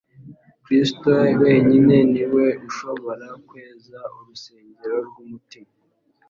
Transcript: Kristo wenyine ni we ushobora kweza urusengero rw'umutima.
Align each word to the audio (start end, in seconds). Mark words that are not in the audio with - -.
Kristo 0.63 1.09
wenyine 1.41 1.97
ni 2.11 2.23
we 2.33 2.45
ushobora 2.67 3.27
kweza 3.47 3.99
urusengero 4.17 4.97
rw'umutima. 5.07 5.71